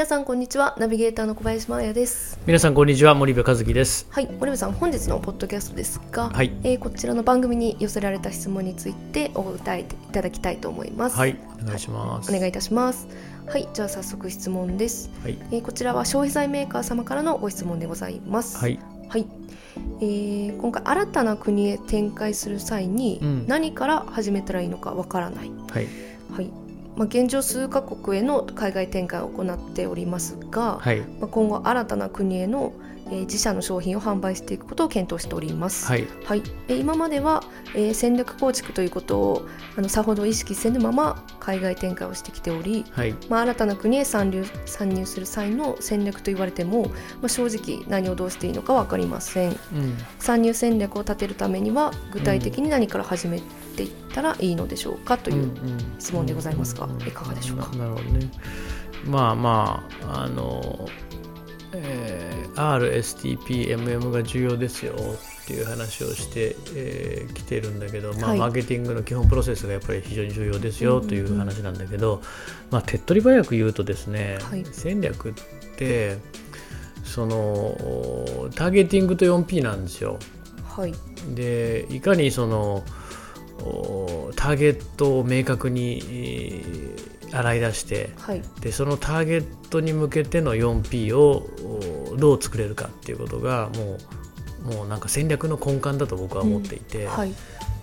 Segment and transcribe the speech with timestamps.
[0.00, 0.74] 皆さんこんにちは。
[0.78, 2.40] ナビゲーターの小林真彩です。
[2.46, 3.14] 皆さんこんにちは。
[3.14, 4.06] 森部和樹です。
[4.08, 4.26] はい。
[4.38, 6.56] 森部さん本日のポッドキャストですが、はい。
[6.62, 11.18] えーこちらの番組に寄せられた質問についてお答えいただきたいと思います。
[11.18, 11.36] はい。
[11.62, 12.34] お願いします。
[12.34, 13.08] お願いいたします。
[13.46, 13.68] はい。
[13.74, 15.36] じゃあ早速質問です、はい。
[15.52, 18.56] えーこちらは消費財メーカー様からのご質問でございます。
[18.56, 18.78] はい。
[19.10, 19.26] はい。
[20.00, 23.46] えー今回新たな国へ展開する際にうん。
[23.46, 25.86] 何から始めたらいいのかわからない、はい。
[26.32, 26.50] はい
[27.00, 31.00] まあ、現状数カ国への海外展開を行っておりますが、はい。
[31.00, 32.74] まあ、今後新たな国への、
[33.06, 35.86] えー自社の商品を販売していくことを検討しております。
[35.86, 36.06] はい。
[36.26, 36.42] はい。
[36.68, 37.42] えー今までは、
[37.74, 39.46] えー戦略構築ということを
[39.78, 43.14] あのさほど意識せぬまま海外展開をしてきており、はい。
[43.30, 46.92] まあ、新たな国へ参入参入する際の戦略と言われても、ま
[47.24, 49.52] あ、正直何をどうしていいのか分かりません。
[49.52, 49.58] うん。
[50.18, 53.40] 参入戦略を立てるためには具体的に何から始め
[53.70, 55.50] ていったらいいのでしょうかという、
[55.98, 57.70] 質問でございますがいかがでしょうか？
[57.76, 58.30] ななるほどね。
[59.06, 60.88] まあまああの、
[61.72, 68.38] えー、RSTPMM が重要ですよっていう話をしてき、えー来てるんだけど、まあはい。
[68.38, 72.22] マーケティングの基本プロセスがやっぱり非常に重要ですよという話なんだけど、
[72.70, 74.64] まあ、手っ取り早く言うとですね、はい。
[74.70, 75.32] 戦略っ
[75.76, 76.18] て
[77.04, 77.76] その
[78.54, 80.18] ターゲティングと 4P なんですよ。
[80.64, 80.94] はい。
[81.34, 82.84] でいかにそのお
[84.36, 88.42] ターゲットを明確に、えー洗い出してはい。
[88.60, 91.48] でそのターゲットに向けての 4P を
[92.12, 93.98] おどう作れるかっていうことがも
[94.64, 97.32] うもうなんか戦略の根幹だと僕は思っていて、はい。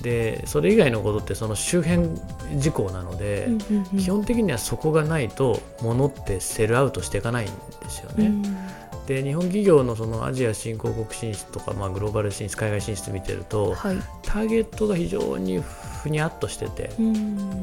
[0.00, 2.08] でそれ以外のことってその周辺
[2.56, 3.98] 事項なので、うんうんうん。
[3.98, 7.54] 基本的にはそこがないと物ってセルアウトしていかないんで
[7.88, 8.26] すよね。
[8.26, 13.96] うんで日本企業のそのアジア新興国進出とか、まあ、グローバル進出海外進出見てるとはい。
[14.22, 15.60] ターゲットが非常に
[16.02, 17.62] ふにゃっとしててうん。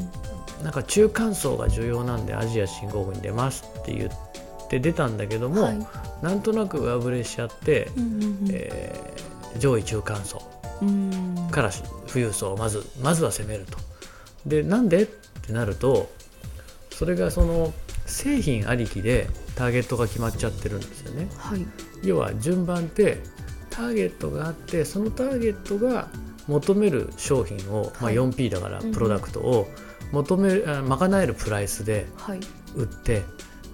[0.64, 5.88] なんか中間層が重要なんでアジア新興国に出ますって言って出たんだけども、はい。
[6.22, 8.38] なんとなく上振れしちゃって、うんうんうん。
[8.52, 9.20] えー
[9.58, 10.44] 上位中間層
[10.84, 11.48] うん。
[11.50, 13.78] からし富裕層をまずまずは攻めると。
[14.46, 15.04] でなんで？
[15.04, 16.08] ってなると
[16.92, 17.74] それがその
[18.10, 21.30] 製品ありきでターゲットが決まっちゃってるんですよね。
[21.38, 21.66] はい。
[22.04, 23.22] 要は順番って
[23.70, 26.10] ターゲットがあってそのターゲットが
[26.48, 28.16] 求める商品を、まあ、はい。
[28.16, 28.92] 4P だからうん。
[28.92, 29.68] プロダクトを
[30.12, 32.40] 求める、あ賄えるプライスではい。
[32.76, 33.24] 売って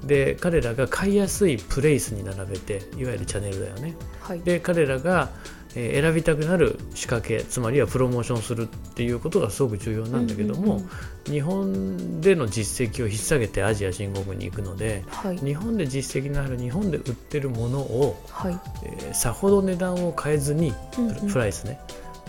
[0.06, 3.96] で彼らが買いやすいプレイスに並べていわゆるチャンネルだよね。
[4.22, 4.40] はい。
[4.42, 5.30] で彼らが、
[5.76, 10.90] えー選びたくなる仕掛けつまりはプロモーションするっていうことがすごく重要なんだけども、うんうん
[11.28, 11.34] うん。
[11.34, 15.38] 日本での実績を引っ提げてアジア新興国に行くのではい。
[15.38, 18.58] 日本で実績のある日本で売ってるものをはい。
[18.84, 21.30] えーさほど値段を変えずにプ,、うんうん。
[21.30, 21.78] プライスね。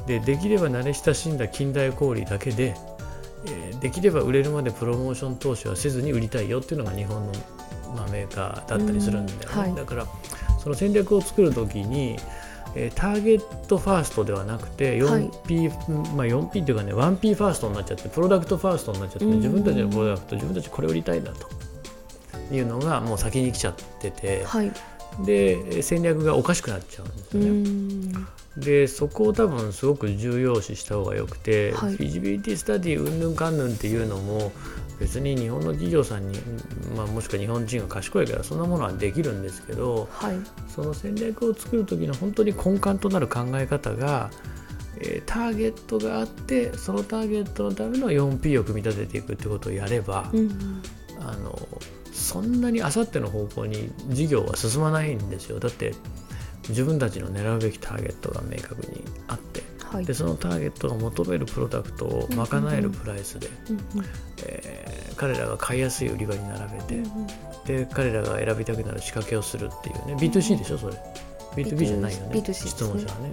[0.08, 2.74] でできれば慣れ親しんだ近代小売だけで、
[3.46, 7.32] えーできれば売れるまでプロモーション投資はせずに売りたいよっていうのが日本の、
[7.94, 9.58] まあ、メーカーだったりするんだよね、うん。
[9.60, 9.74] はい。
[9.74, 10.06] だから
[10.58, 12.16] その戦略を作る時に
[12.74, 19.36] えーターゲットファーストではなくて 4P、まあ、4P っていうかね 1P ファーストになっちゃってプロダクトファーストになっちゃって、うん。
[19.36, 24.72] 自分たちのプロダクト自分たちこれ売りたいんだというのがもう先に来ちゃってて、はい。
[25.24, 28.26] で戦略がおかしくなっちゃうんですうよね。
[28.56, 31.96] んでそこを多分すごく重要視した方がよくて、はい。
[31.96, 34.52] フィジビリティスタディうんぬんかんぬんっていうのも
[34.98, 36.38] 別に日本の企業さんに、
[36.96, 40.36] まあ、もしくは日本人が賢いからそんなものはできるんですけどはい。
[40.68, 44.30] その戦略を作る時の本当に根幹となる考え方が、
[44.98, 50.82] えーターゲットがあってそのターゲットのための 4P を組み立てていくってことをやれば、うん。
[51.20, 51.68] あの
[52.12, 55.60] そんなにあさっての方向に事業は進まないんですよ。
[55.60, 55.94] だって
[56.68, 60.04] 自分たちの狙うべきターゲットが明確にあってはい。
[60.04, 64.06] でそのターゲットが求めるプロダクトを賄えるプライスで、うんうん。
[64.44, 67.26] えー彼らが買いやすい売り場に並べて、うん
[67.64, 70.94] で彼らが選びたくなる仕掛けをするっていうね B2C でしょそれ。
[71.56, 72.70] B2B じゃないよね B2C ですね。
[72.70, 73.30] 質問者はね、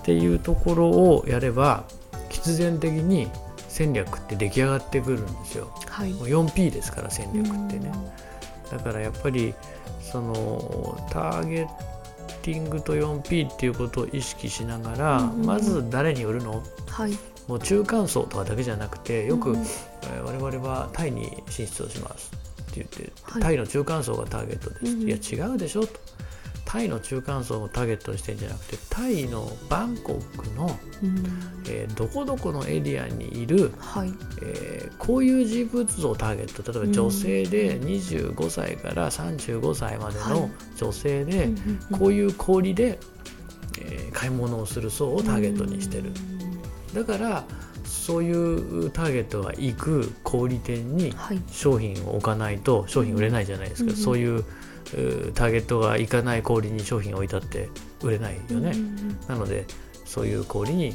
[0.00, 1.84] っていうところをやれば
[2.30, 3.30] 必然的に
[3.68, 5.72] 戦略って出来上がってくるんですよ。
[5.88, 6.12] はい。
[6.14, 7.92] もう 4P ですから戦略ってね、
[8.70, 9.54] だからやっぱり
[10.00, 11.91] そのターゲッ
[12.42, 15.46] ティングと 4P っていうことを意識しながら、うんうんうん。
[15.46, 16.62] まず誰に売るの？
[16.88, 17.12] はい。
[17.48, 19.62] もう中間層とかだけじゃなくてよく、うんうん。
[19.62, 23.42] えー我々はタイに進出をしますって言って、はい。
[23.42, 25.08] タイの中間層がターゲットです、うんうん。
[25.08, 25.98] いや違うでしょと
[26.72, 30.70] タイの中間層をターゲットにしてるんじゃなくてタイのバンコクの、
[31.68, 40.48] えー、どこどこのエリアにいる、はい、えー、こういう人物をターゲット例えば女性で25歳から35歳までの
[40.78, 41.50] 女性で、
[41.90, 42.98] こういう小売で、
[43.78, 46.10] えー、買い物をする層をターゲットにしてる。
[46.94, 47.44] だから
[47.84, 51.14] そういうターゲットが行く小売店に
[51.50, 54.44] 商品を置かないと商品売れないじゃないですか、そういう
[55.34, 57.68] ターゲットがいかない小売に商品を置いたって
[58.02, 58.74] 売れないよね、
[59.28, 59.64] なので
[60.04, 60.94] そういう小売に、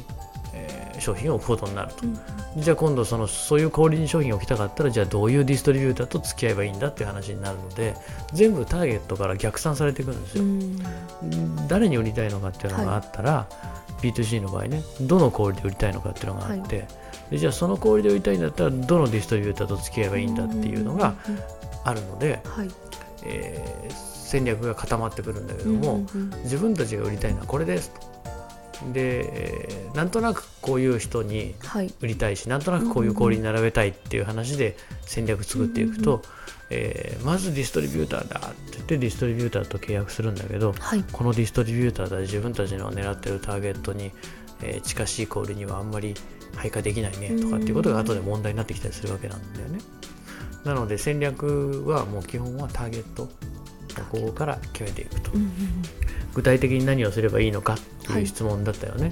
[0.54, 7.96] えー、商品を置くことになると、うん、じゃあ今度そのそういう小売に商品を置きたかったらじゃあどういうディストリビューターと付き合えばいいんだっていう話になるので
[8.32, 13.46] 全部ターゲットから逆算されてくるんですよ、うん、誰に売りたいのかっていうのがあったら、は
[14.02, 16.86] い、B2C の場合ねどの小売で売りたいのかっていうのがあって、はい、
[17.32, 21.14] でじゃあその小売で売りたいんだったらどのディストリビューターと付き合えばいいんだっていうのが
[21.84, 22.70] あるので、はい
[23.24, 28.08] えー、戦略が固まってくるんだけども、うんうんうん、自分たちが売りたいのはこれですと。
[28.92, 31.54] で、えー、なんとなくこういう人に
[32.00, 36.26] 売りたいし、はい、なんとなくこういう氷に並べたいっていう話で戦略作っていくと、うんうんうん、
[36.70, 44.12] えー、まずディストリビューターだって言ってディストリビューターと契約するんだけど、はい、このディストリビューターで自分たちの狙ってるターゲットに、
[44.62, 46.14] えー、近しい氷にはあんまり
[46.54, 49.80] 配下できないねとかっていうことが後で問題になってきたりするわけなんだよね。
[50.64, 53.28] なので戦略はもう基本はターゲット
[54.10, 55.30] ここから決めていくと、
[56.34, 59.06] 具体的に何をすればいいのかっていう質問だったよね、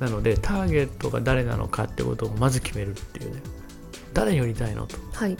[0.00, 3.40] はい、なのでターゲットが誰なのかってことをまず決めるっていうね。
[4.12, 5.36] 誰に売りたいのと、はい、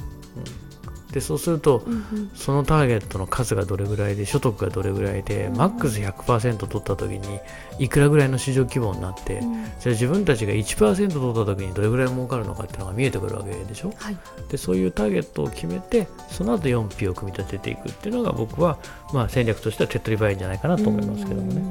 [1.12, 7.40] でそうすると、うんうん、そのターゲットの数がどれぐらいで所得がどれぐらいで、うん、マックス100%取った時に
[7.78, 14.16] いくらぐらいの市場規模になって、うん、じゃあ自分たちが1%取った時にどれぐらい儲かるのかっていうのが見えてくるわけでしょ、はい、
[14.48, 18.78] でそういうターゲットを決めてその後 4P を組み立てていくっていうのが僕は、
[19.12, 21.62] まあ、戦略としては手っ取り早いんじゃないかなと思いますけどもね。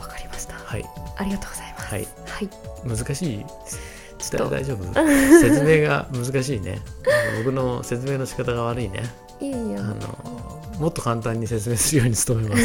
[0.00, 0.84] わかりました、はい、
[1.16, 1.94] ありがとうございます。
[1.94, 2.48] はい、はい、
[2.98, 3.44] 難しい
[4.50, 4.84] 大丈夫？
[5.40, 6.80] 説明が難しいね。
[7.38, 9.02] 僕の説明の仕方が悪いね。
[9.40, 12.62] いやいやあのもっと簡単に説明するように努めます。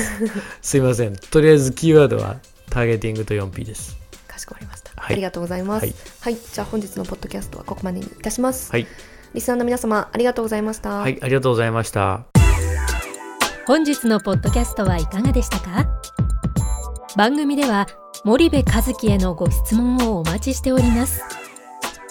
[0.61, 1.15] すいません。
[1.15, 2.37] とりあえずキーワードは
[2.69, 3.95] ターゲティングと 4P です。
[4.27, 8.71] かしこまりました、はい、ありがとうございます、はい、はい、じゃあ本日のポッドキャストはここまでにいたします。
[8.71, 8.87] はい。
[9.33, 10.89] リスナーの皆様ありがとうございました。
[10.99, 12.25] はいありがとうございました。
[13.67, 15.87] 本日のポッドキャストはいかがでしたか？
[17.17, 17.87] 番組では
[18.25, 21.21] 森部和樹へのご質問をお待ちしております